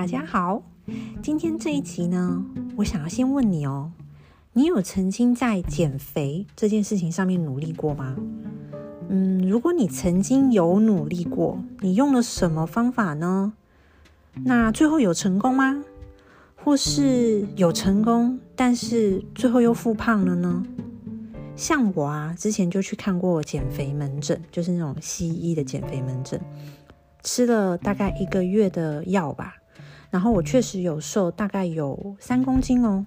[0.00, 0.62] 大家好，
[1.22, 2.42] 今天这一集呢，
[2.76, 3.92] 我想要先问你哦，
[4.54, 8.16] 你有曾经在减肥这件事情上面努力过吗？
[9.10, 13.52] 嗯，如果你曾经有努力过，你用了什么方法呢？
[14.44, 15.84] 那最后有成功吗？
[16.56, 20.64] 或是有成功，但是最后又复胖了呢？
[21.54, 26.40] 像我啊，之前就去看过减肥门诊，就是那种西医的减肥门诊，
[27.22, 29.56] 吃了大概一个月的药吧，
[30.10, 33.06] 然后我确实有瘦，大概有三公斤哦。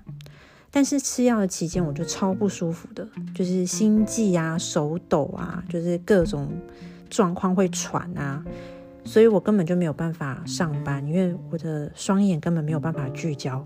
[0.71, 6.49] 但是吃药的期间，我就超不舒服的，就是心悸啊、手抖啊，就是各种
[7.11, 8.43] 状况会喘啊，
[9.05, 13.63] 所以我根本就没有办法上班，因为我的双眼根本没有办法聚焦。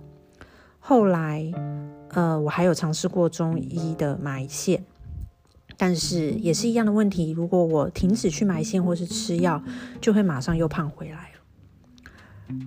[0.79, 1.49] 后来，
[2.09, 4.83] 呃，我还有尝试过中医的埋线，
[5.77, 9.63] 但是也是一样的问题，如果我停止去埋线或是吃药，
[10.01, 11.31] 就会马上又胖回来。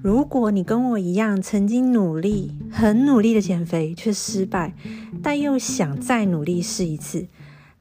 [0.03, 4.75] 如果你跟我一样，曾经努力、很努力的减肥却失败，
[5.23, 7.27] 但又想再努力试一次，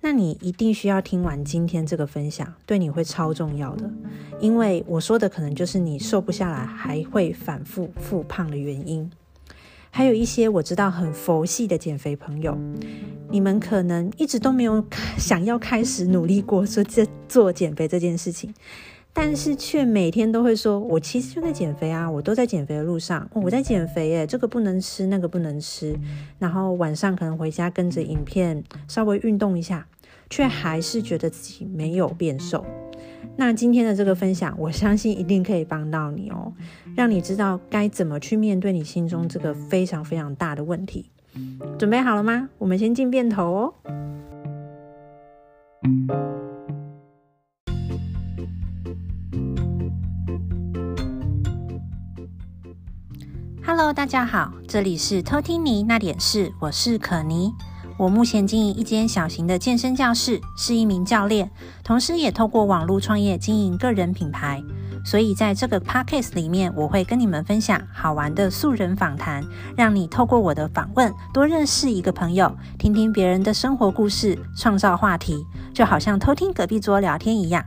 [0.01, 3.89] 那你一定需要听完今天这个分享，对你会超重要的。
[4.39, 9.09] 因为我说的可能就是你瘦不下来，还会反复复胖的原因。
[9.91, 12.57] 还有一些我知道很佛系的减肥朋友，
[13.29, 14.85] 你们可能一直都没有
[15.17, 18.53] 想要开始努力过，说这做减肥这件事情。
[19.21, 25.93] 但是却每天都会说，我其实就在减肥啊，我都在减肥的路上，我在减肥耶，这个不能吃，那个不能吃，
[26.37, 29.85] 然后晚上可能回家跟着影片稍微运动一下，
[30.29, 32.65] 却还是觉得自己没有变瘦。
[33.35, 36.53] 那今天的这个分享，我相信一定可以帮到你哦，
[36.95, 41.11] 让你知道该怎么去面对你心中这个非常非常大的问题。
[41.77, 42.47] 准备好了吗？
[42.57, 43.73] 我们先进片头哦。
[53.71, 57.53] Hello，大家好，这里是偷听你那点事，我是可妮。
[57.99, 61.51] 我目前经营一间小型的健身教室，是一名教练，
[61.83, 64.59] 同时也透过网络创业经营个人品牌。
[65.05, 69.45] 所以在这个 podcast 里面，我会跟你们分享好玩的素人访谈，
[69.77, 77.63] 让你透过我的访问多认识一个朋友，听听别人的生活故事，创造话题，就好像偷听隔壁桌聊天一样。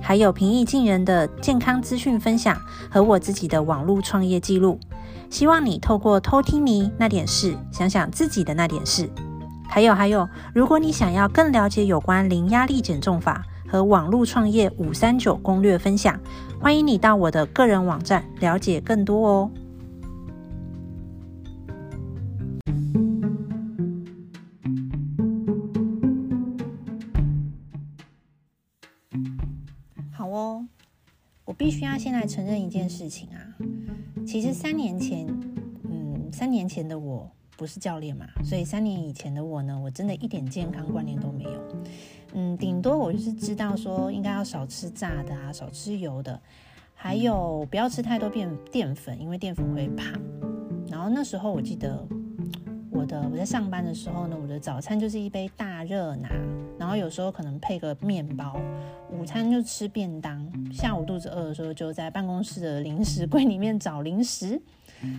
[0.00, 2.56] 还有平易近人的健康资讯分享
[2.88, 4.78] 和我自己的网络创业记录。
[5.30, 9.08] 希望你透过偷听你那点事，想想自己的那点事。
[9.66, 16.18] 还有还有，如果你想要更了解有关零压力减重法和网络创业五三九攻略分享，
[16.60, 19.50] 欢迎你到我的个人网站了解更多哦。
[30.10, 30.66] 好哦，
[31.44, 33.38] 我必须要先来承认一件事情啊。
[34.30, 35.26] 其实三年前，
[35.90, 41.50] 嗯，三年前的我不是教练嘛，所以三年以前的我呢，我真的一点健康观念都没有。
[42.34, 46.40] 嗯，顶多我就是知道说应该要少吃炸的啊，少吃油的，
[46.94, 50.12] 还有不要吃太多淀淀粉，因为淀粉会胖。
[50.86, 52.06] 然后那时候我记得
[52.90, 56.28] 我的我在上班的时候呢，我的早餐就是一杯大热拿，
[56.78, 58.60] 然后有时候可能配个面包。
[59.12, 64.60] 午餐就吃便当，下午肚子饿的时候就在办公室的零食柜里面找零食，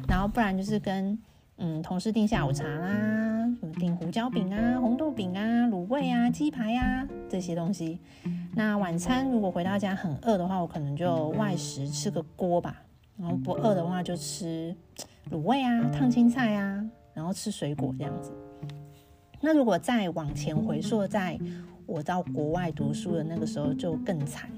[0.08, 1.18] 然后不然就是跟
[1.58, 3.46] 嗯同事订下午茶啦，
[3.80, 8.00] 订胡椒饼啊、红豆饼啊、卤味啊、鸡排啊这些东西。
[8.56, 12.82] 那晚餐如果回到家很饿的话，我可能就外食吃个锅吧，
[13.18, 14.76] 然后不饿的话就吃
[15.32, 16.84] 卤味啊、烫青菜啊，
[17.14, 18.32] 然后吃水果这样子。
[19.42, 21.40] 那如果再往前回溯，在
[21.86, 24.50] 我到国外读书的那个时候就更惨，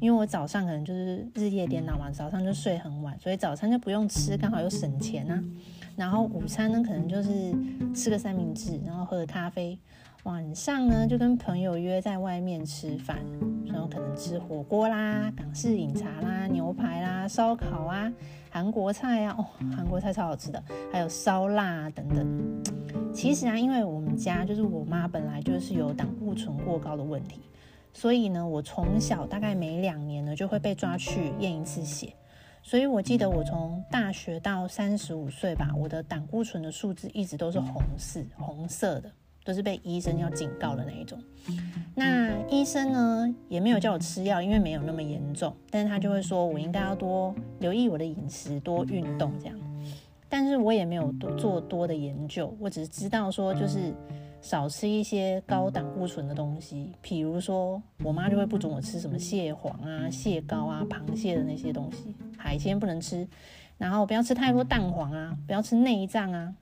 [0.00, 5.42] 因为我早上可能就是日夜颠倒嘛，早上就睡很晚，所以早餐就不用吃，刚好又省钱啊。
[5.94, 7.30] 然后午餐呢，可能就是
[7.94, 9.78] 吃个三明治，然后喝个咖啡。
[10.24, 13.18] 晚上呢，就跟朋友约在外面吃饭，
[13.66, 18.12] 然后可能吃火锅啦、港式饮茶啦、牛排啦、烧烤啊、
[18.48, 22.62] 韩国菜啊，哦，韩国菜超好吃的，还有烧腊啊等等。
[23.12, 27.40] 其实啊，因为我们家就是我妈本来就是有胆固醇过高的问题，
[27.92, 32.14] 所以呢，我从小大概每两年呢就会被抓去验一次血。
[32.62, 39.10] 所以我记得我从大学到三十五岁吧，我的胆固醇的数字一直都是红色，红色的，
[39.44, 41.18] 都是被医生要警告的那一种。
[41.94, 49.58] 那医生呢也没有叫我吃药，因为没有那么严重，但是他就会说我应该要多留意我的饮食，多运动这样。
[50.28, 53.92] 但是我也没有多做多的研究，我只是知道说，就是
[54.40, 63.28] 少吃一些高胆固醇的东西，比如说我妈就会不准我吃什么蟹黄啊、蟹膏啊、螃蟹的那些东西，海鲜不能吃，
[63.76, 66.54] 然后不要吃太多蛋黄啊，不要吃内脏啊。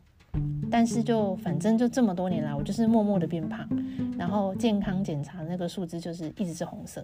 [0.71, 3.69] 但是就反正就这么多年来，我就是默默的变胖，
[4.17, 7.03] 然后健康检查那个数字就是一直是红色。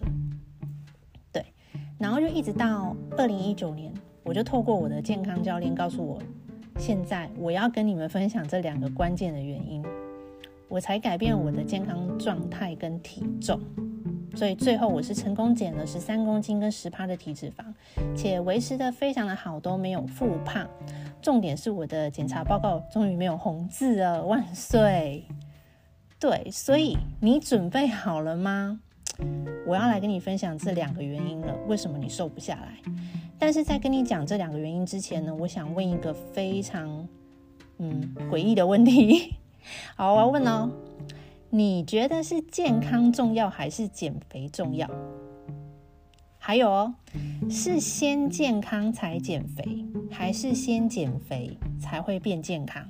[1.33, 1.45] 对，
[1.99, 3.93] 然后就一直到二零一九年，
[4.23, 6.23] 我就透过我的健康教练告诉我，
[6.79, 9.85] 现在我要跟你们分享这两个关键的原因，
[10.69, 13.61] 我才改变我的健康状态跟体重。
[14.37, 17.65] 所以最后我是成功减了十三公斤跟十趴的体脂肪，
[18.15, 20.69] 且维持得非常的好，都没有复胖。
[21.23, 25.25] 重点是我的检查报告终于没有红字了，万岁！
[26.21, 28.79] 对，所以你准备好了吗？
[29.67, 32.93] 我要来跟你分享这两个原因了，为什么你瘦不下来？
[33.39, 37.09] 但是在跟你讲这两个原因之前呢，我想问一个非常
[37.79, 39.35] 嗯诡异的问题。
[39.97, 40.71] 好，我要问哦。
[41.57, 44.87] 你觉得是健康重要还是减肥重要？
[46.37, 46.95] 还有哦，
[47.49, 52.85] 是先健康才减肥，还是先减肥才会变健康？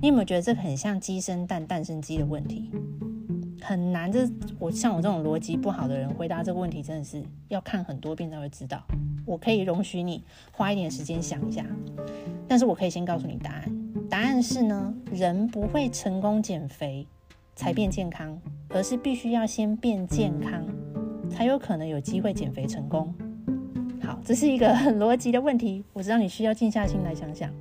[0.00, 2.68] 你有没有觉得这很像鸡生蛋，蛋生鸡的问题？
[3.62, 4.28] 很难，这
[4.58, 8.82] 我像我这种逻辑不好的人回答这个问题，真的是要看很多遍才会知道。
[9.24, 11.64] 我可以容许你花一点时间想一下，
[12.48, 13.78] 但是我可以先告诉你答案。
[14.10, 17.06] 答案是呢，人不会成功减肥
[17.54, 20.64] 才变健康，而是必须要先变健康，
[21.30, 23.14] 才有可能有机会减肥成功。
[24.02, 27.52] 好，这是一个很逻辑的问题，我知道你需要静下心来想想。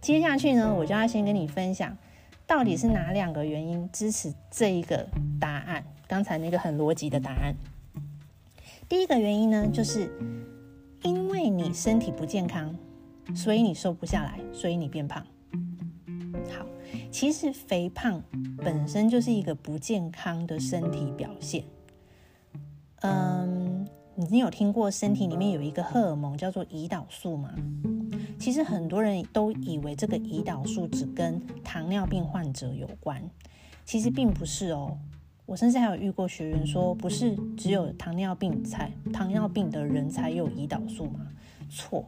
[0.00, 1.96] 接下去呢，我就要先跟你分享，
[2.46, 5.08] 到底是哪两个原因支持这一个
[5.40, 5.84] 答案？
[6.06, 7.54] 刚才那个很逻辑的答案。
[8.88, 10.10] 第一个原因呢，就是
[11.02, 12.74] 因为你身体不健康，
[13.34, 15.26] 所以你瘦不下来，所以你变胖。
[17.10, 18.22] 其实肥胖
[18.58, 21.64] 本身就是一个不健康的身体表现。
[23.00, 23.86] 嗯，
[24.30, 27.54] 你有听过身体里面有一个荷尔蒙叫做胰岛素吗？
[28.38, 33.22] 其实很多人都以为这个胰岛素只跟糖尿病患者有关，
[33.84, 34.96] 其实并不是哦。
[35.46, 41.26] 我甚至还有遇过学员说，不是只有糖尿病才糖尿病的人才有胰岛素吗？
[41.70, 42.04] 错。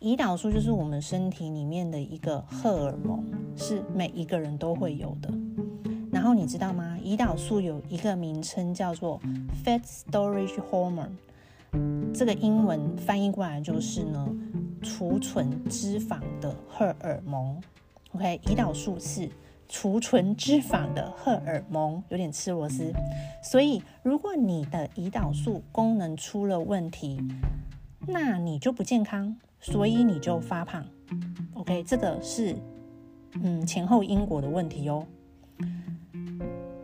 [0.00, 3.24] 胰岛素就是我们身体里面的一个荷尔蒙，
[3.56, 5.32] 是每一个人都会有的。
[6.12, 6.98] 然后你知道吗？
[7.02, 9.20] 胰岛素有一个名称叫做
[9.64, 11.12] Fat Storage Hormone，
[12.12, 14.28] 这个英文翻译过来就是呢，
[14.82, 17.60] 储存脂肪的荷尔蒙。
[18.12, 19.28] OK，胰岛素是
[19.68, 22.92] 储存脂肪的荷尔蒙，有点吃螺丝。
[23.42, 27.20] 所以如果你的胰岛素功能出了问题，
[28.06, 29.36] 那你就不健康。
[29.64, 30.84] 所以你就发胖
[31.54, 32.54] ，OK，这个是
[33.42, 35.06] 嗯前后因果的问题哦。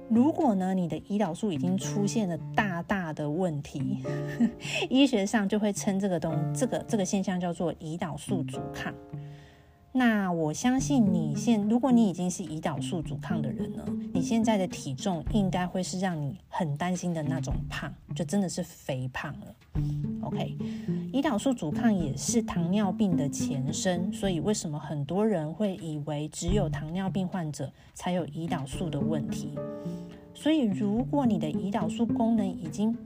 [0.08, 4.02] 如果呢，你的胰岛素已经出现了大大的问题，
[4.88, 8.92] 医学上就会称这个东这个这个现象叫做胰岛素阻抗。
[9.92, 13.84] 那我相信你现，如果你已经是胰岛素阻抗的人呢，
[14.14, 19.54] 你现在的体重应该会是让你很担心的那种胖，就真的是肥胖了。
[20.22, 20.56] OK，
[21.12, 29.58] 胰岛素阻抗也是糖尿病的前身，所以为什么很多人会以为只有糖尿病患者才有胰岛素的问题？
[30.32, 32.96] 所以如果你的胰岛素功能已经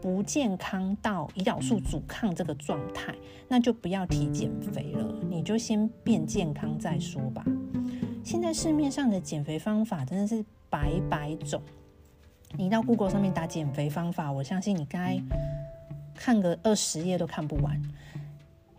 [0.00, 3.14] 不健康到胰岛素阻抗这个状态，
[3.48, 7.44] 那就不要提减肥了，你就先变健康再说吧。
[8.24, 11.60] 现在市面上的减肥方法真的是百百种，
[12.56, 15.20] 你到 Google 上面打减肥方法，我相信你该
[16.14, 17.80] 看个二十页都看不完。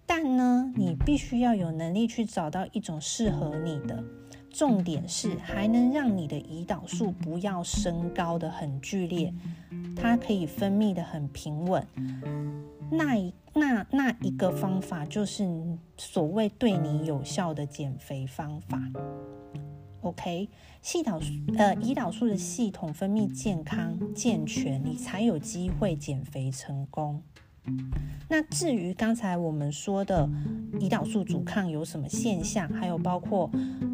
[0.06, 4.04] 但呢，你必须要有能力去找到一种适合你的。
[4.50, 9.34] 重点是还能让你的胰岛素不要升高的很剧烈，
[10.02, 11.86] 它可以分泌得很平稳。
[12.90, 15.48] 那一那那一个方法就是
[15.96, 18.82] 所谓对你有效的减肥方法。
[20.02, 20.50] OK，
[20.84, 27.22] 胰岛素呃胰岛素的系统分泌健康健全，你才有机会减肥成功。
[28.28, 30.28] 那至于刚才我们说的
[30.80, 33.48] 胰岛素阻抗有什么现象，还有包括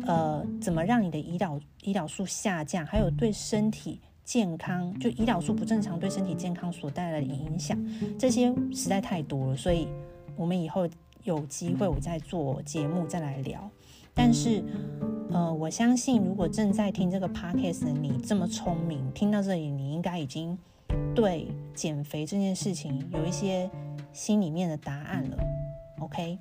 [0.05, 7.79] 呃怎么让你的胰岛胰岛素下降，还有对身体健康就胰岛素不正常对身体健康所带来的影响，
[8.19, 9.87] 这些实在太多了，所以
[10.35, 10.85] 我们以后
[11.23, 13.71] 有机会我再做节目再来聊。
[14.13, 14.61] 但是
[15.31, 20.57] 呃，我相信如果正在听这个 podcast 的你这么聪明，听到这里你应该已经。
[21.13, 23.69] 对减肥这件事情有一些
[24.13, 25.37] 心里面的答案了
[25.99, 26.37] ，OK。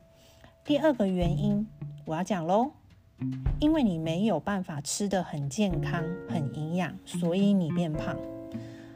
[0.64, 1.66] 第二个原因
[2.04, 2.70] 我要讲喽，
[3.60, 8.16] 因为你没有办法吃得很健康、很营养，所以你变胖。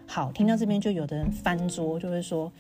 [0.06, 2.52] 好，听到这边就有的人翻桌，就会说，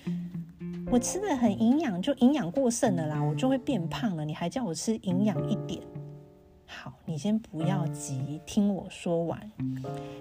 [0.90, 4.24] 我吃的很营养，就营养过剩了啦，我就会变胖了。
[4.24, 5.82] 你还叫我吃营养一点？
[6.66, 9.50] 好，你先不要急，听我说完。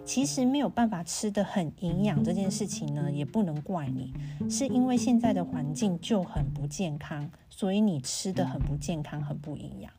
[0.04, 4.12] 其实没有办法吃得很营养这件事情呢，也不能怪你，
[4.50, 9.92] 是因为现在的环境就很不健康，所以你吃得很不健康，很不营养。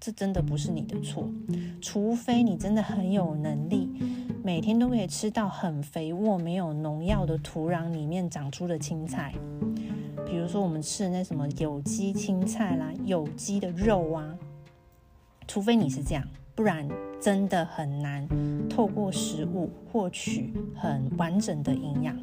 [0.00, 1.30] 这真的不是你的错，
[1.82, 3.86] 除非你真的很有能力，
[4.42, 9.34] 每天都可以吃到很肥沃、没有农药的土壤里面长出的青菜，
[10.26, 14.34] 比如说我们吃的那什么有机青菜啦、有机的肉啊，
[15.46, 16.88] 除非你是这样，不然
[17.20, 18.28] 真的很难
[18.68, 22.16] 透过食物获取很完整的营养。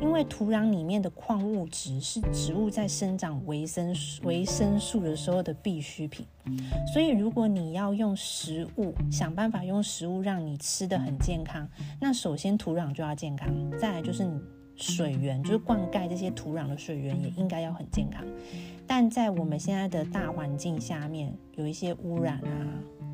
[0.00, 6.26] 因为土壤里面的矿物质是植物在生长维生素、维生素的时候的必需品，
[6.92, 11.68] 所以如果你要用食物想办法用食物让你吃得很健康，
[12.00, 13.48] 那首先土壤就要健康，
[13.78, 14.40] 再来就是你
[14.74, 18.24] 水源，就是灌溉这些土壤的水源也应该要很健康。
[18.86, 22.66] 但在我们现在的大环境下面，有一些污染啊。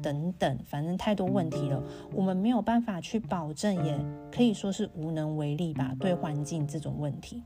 [0.06, 1.82] 等等，反正太多问题了，
[2.14, 3.98] 我们没有办法去保证，也
[4.30, 5.96] 可以说是无能为力吧。
[5.98, 7.42] 对环境这种问题，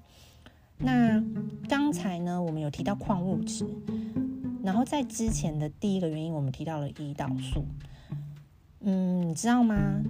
[0.77, 1.25] 那
[1.71, 3.67] 刚才呢，我们有提到矿物质，
[4.63, 7.65] 然后在之前的第一个原因，我们提到了胰岛素。
[8.81, 10.03] 嗯，你知道吗？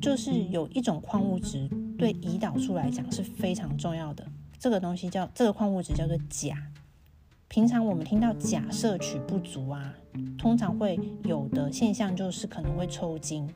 [0.00, 4.26] 就是有一种矿物质对胰岛素来讲是非常重要的，
[4.58, 6.56] 这个东西叫这个矿物质叫做钾。
[7.46, 9.94] 平常我们听到钾摄取不足啊，
[10.38, 13.48] 通常会有的现象就是可能会抽筋，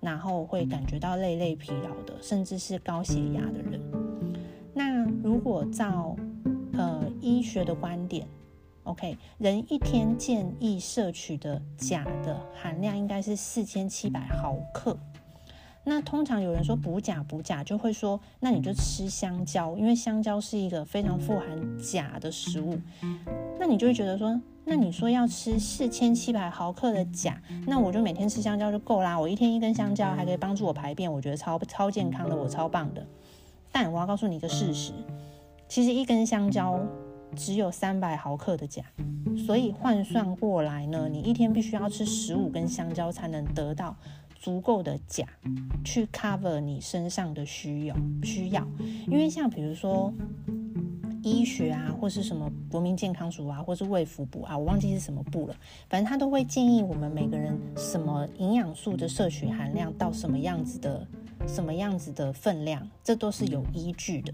[0.00, 3.80] 然后会感觉到累累疲劳的，甚至是高血压的人。
[4.74, 6.14] 那如果照
[6.74, 8.26] 呃医学的观点
[8.84, 14.96] ，OK，人一天建议摄取的钾的含量应该是四千七百毫克。
[15.88, 22.78] 那通常有人说补钾补钾，就会说那你就吃香蕉，因为香蕉是一个非常富含钾的食物。
[23.58, 29.18] 那你就会觉得说，那你说要吃四千七百毫克的钾，那我就每天吃香蕉就够啦。
[29.18, 33.06] 我一天一根香蕉还可以帮助我排便，我觉得超超健康的，我超棒的。
[33.72, 34.92] 但我要告诉你一个事实，
[35.68, 36.78] 其实一根香蕉
[37.34, 38.84] 只有三百毫克的钾，
[39.46, 43.96] 所以换算过来呢，你一天必须要吃十五根香蕉才能得到。
[44.40, 45.26] 足够的钾
[45.84, 48.66] 去 cover 你身上的需要需要，
[49.06, 50.12] 因为像比如说
[51.22, 55.56] 医学啊，或是什么国民健康署啊，或是卫福部啊，我忘记是什么部了，
[55.88, 61.06] 反正他都会建议我们每个人什么营养素的摄取含量到什么样子的
[61.46, 64.32] 什么样子的分量，这都是有依据的。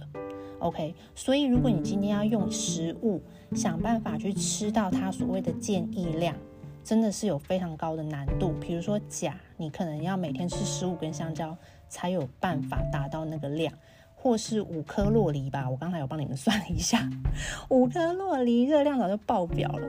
[0.58, 3.20] OK，所以如果你今天要用食物
[3.54, 6.36] 想办法去吃到它所谓的建议量。
[6.84, 11.56] 真的是有非常高的难度，比如说钾，你可能要每天吃十五根香蕉
[11.88, 13.72] 才有办法达到那个量，
[14.14, 15.68] 或是五颗洛梨吧。
[15.68, 17.08] 我刚才有帮你们算了一下，
[17.70, 19.88] 五颗洛梨热量早就爆表了。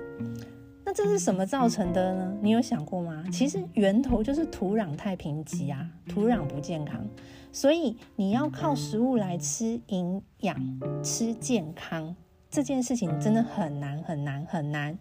[0.85, 2.37] 那这是什么造成的呢？
[2.41, 3.25] 你有想过吗？
[3.31, 7.05] 其实源头就是土壤太贫瘠啊，土壤不健康，
[7.51, 10.55] 所以你要靠食物来吃营养、
[11.03, 12.15] 吃健康。
[12.55, 14.97] 这件事情真的很难很难很难，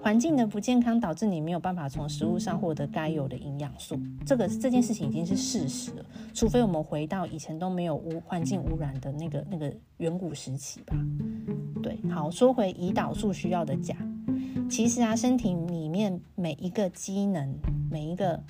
[0.00, 6.06] 环境的不健康导致你没有办法从食物上获得该有的营养素，这个这件事情已经是事实了。
[6.32, 10.96] 除非我们回到以前都没有污环境污染的那个那个远古时期吧。
[11.82, 13.96] 对，好，说回胰岛素需要的钾，
[14.70, 17.52] 其实啊，身体里面每一个机能，
[17.90, 18.40] 每一个。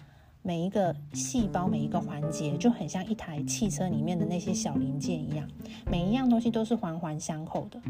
[0.46, 5.48] 每一个细胞，每一个环节，就很像一台汽车里面的那些小零件一样，
[5.90, 7.80] 每一样东西都是环环相扣的。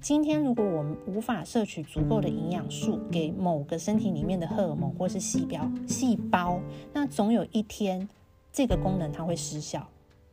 [0.00, 6.60] 今天如果我们无法摄取足够的营养素给某个身体里面的荷尔蒙或是细胞，细胞，
[6.92, 8.08] 那总有一天
[8.52, 9.84] 这个功能它会失效。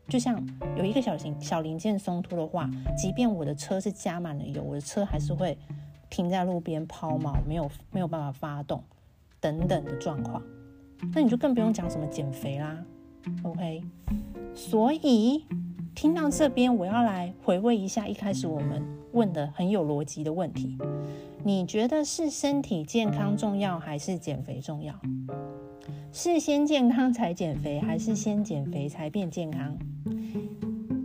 [0.07, 0.39] 就像
[0.77, 5.57] 有一个小型小零件松脱的话，即便我的车是加满了油，我的车还是会
[6.11, 8.83] 停在路边抛锚，没有没有办法发动
[9.39, 10.39] 等等的状况。
[11.11, 12.77] 那你就更不用讲什么减肥啦
[13.43, 13.83] ，OK？
[14.53, 15.45] 所以
[15.95, 18.81] 听到这边，我要来回味一下一开始我们
[19.11, 20.77] 问的很有逻辑的问题：
[21.43, 24.93] 你觉得是身体健康重要还是减肥重要？
[26.11, 29.77] 是先健康才减肥，还是先减肥才变健康？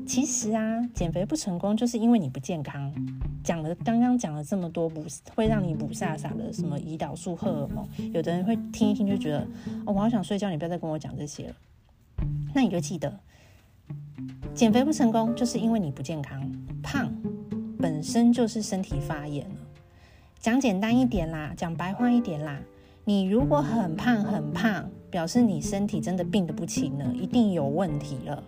[0.07, 2.93] 其实啊，减肥不成功就是因为你不健康。
[3.49, 5.02] 讲了刚刚讲了这么多补
[5.35, 9.49] 会让你补飒飒的什么胰岛素、荷尔蒙，有的人会听一听就觉得，
[9.87, 11.55] 我好想睡觉，你不要再跟我讲这些了。
[12.55, 13.19] 那你就记得，
[14.55, 16.47] 减肥不成功就是因为你不健康，
[16.83, 17.11] 胖
[17.78, 19.57] 本身就是身体发炎了。
[20.38, 22.61] 讲简单一点啦，讲白话一点啦，
[23.07, 28.45] 你如果很胖很胖，表示你身体真的病得不轻了，一定有问题了。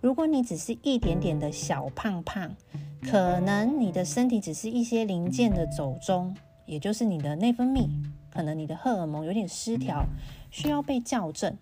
[0.00, 2.54] 如果你只是一点点的小胖胖，
[3.02, 6.36] 可能你的身体只是一些零件的走钟，
[6.66, 7.88] 也就是你的内分泌，
[8.30, 10.04] 可能你的荷尔蒙有点失调，
[10.50, 11.56] 需要被校正。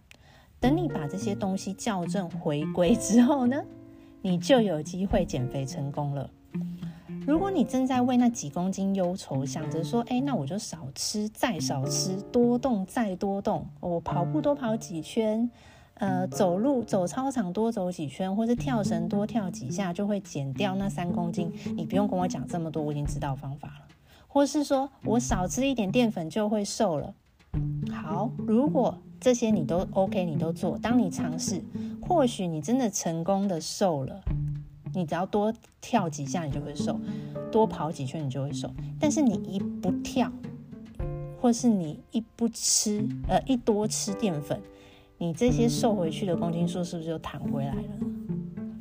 [0.60, 3.62] 等你把这些东西校正回归之后呢，
[4.22, 6.30] 你就有机会减肥成功了。
[7.26, 15.50] 如果你正在为那几公斤忧愁，想着说，哎，那我就少吃，再少吃，多动再多动，我跑步多跑几圈。
[15.98, 21.50] 呃，走路走操场多走几圈，或是跳绳多跳几下，就会减掉那三公斤。
[21.74, 23.86] 你不用跟我讲这么多，我已经知道方法了。
[24.28, 27.14] 或是说我少吃一点淀粉就会瘦了。
[27.90, 31.62] 好，如果这些你都 OK，你都做，当你尝试，
[32.02, 34.20] 或许你真的成功的瘦了。
[34.92, 36.94] 你只要多跳几下，你就会瘦；
[37.50, 38.70] 多跑几圈，你就会瘦。
[39.00, 40.30] 但是你一不跳，
[41.40, 44.60] 或是你一不吃，呃，一多吃淀粉。
[45.18, 47.80] 你这些瘦回去的公斤数是不是就弹回来了？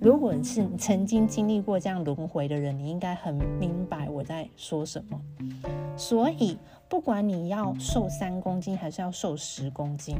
[0.01, 5.19] 如果是曾经经历过这样轮回的人，你应该很明白我在说什么。
[5.97, 6.57] 所以，
[6.89, 10.15] 不管你要瘦三公斤还是要瘦十公斤，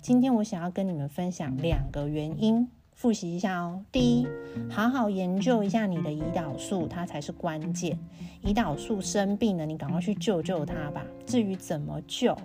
[0.00, 3.82] 今天我想要跟你们分享两个原因，复习一下哦。
[3.92, 4.26] 第一，
[4.68, 7.96] 好好研究一下你的胰岛素，它才是关键。
[8.42, 11.06] 胰岛素生病了，你赶快去救救它吧。
[11.24, 12.36] 至于怎么救，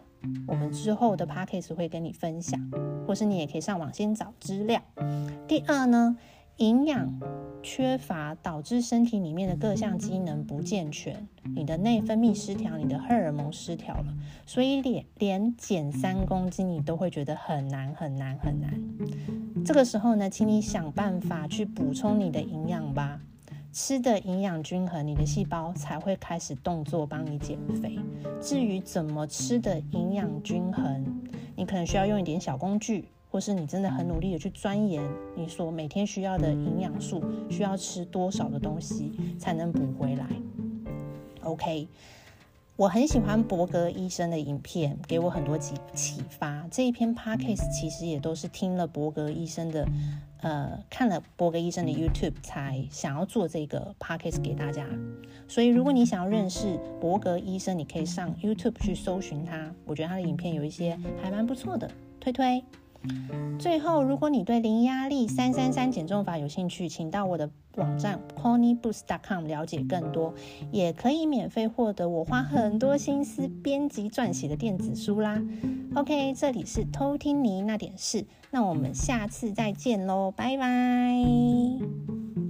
[0.48, 2.60] 我们之后的 podcast 会跟你分享，
[3.08, 4.82] 或是你也可以上网先找资料。
[5.48, 6.18] 第二呢，
[6.58, 7.20] 营养
[7.62, 14.14] 缺乏导致身体里面的各项机能不健全，你的内分泌失调，你的荷尔蒙失调了，
[14.46, 18.74] 所以连连减三公斤你都会觉得很难很难很难。
[19.66, 23.20] 这个时候呢，请你想办法去补充你的营养吧。
[23.76, 28.00] 吃的营养均衡，你的细胞才会开始动作帮你减肥。
[28.42, 31.06] 至于怎么吃的营养均衡，
[31.58, 35.04] 你可能需要用一点小工具，或是你真的很努力的去钻研，
[35.36, 40.26] 你所每天需要的营养素，需要吃多少的东西才能补回来。
[41.42, 41.90] OK。
[42.78, 46.68] 我很喜欢伯格医生的影片，给我很多启启发。
[46.70, 49.88] 这一篇 podcast 其实也都是听了伯格医生的，
[50.46, 54.88] 呃，看了博格医生的 YouTube 才想要做这个 podcast 给大家。
[55.48, 59.74] 所以，如果你想要认识博格医生，你可以上 YouTube 去搜寻他。
[59.88, 62.64] 我觉得他的影片有一些还蛮不错的，推推。
[63.58, 70.34] 最后，如果你对零压力三三三减重法有兴趣，请到我的网站 connyboost.com 了解更多，
[70.72, 75.42] 也可以免费获得我花很多心思编辑撰写的电子书啦。
[75.96, 82.45] OK，这里是偷听你那点事，那我们下次再见喽，拜拜。